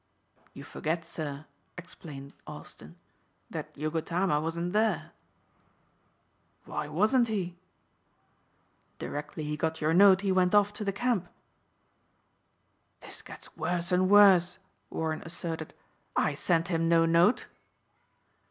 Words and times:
"You 0.55 0.63
forget, 0.63 1.05
sir," 1.05 1.45
explained 1.77 2.33
Austin, 2.47 2.95
"that 3.51 3.71
Yogotama 3.75 4.41
wasn't 4.41 4.73
there." 4.73 5.11
"Why 6.65 6.87
wasn't 6.87 7.27
he?" 7.27 7.55
"Directly 8.97 9.43
he 9.43 9.55
got 9.55 9.79
your 9.79 9.93
note 9.93 10.21
he 10.21 10.31
went 10.31 10.55
off 10.55 10.73
to 10.73 10.83
the 10.83 10.91
camp." 10.91 11.29
"This 13.01 13.21
gets 13.21 13.55
worse 13.55 13.91
and 13.91 14.09
worse," 14.09 14.57
Warren 14.89 15.21
asserted. 15.21 15.71
"I 16.15 16.33
sent 16.33 16.69
him 16.69 16.89
no 16.89 17.05
note." 17.05 17.45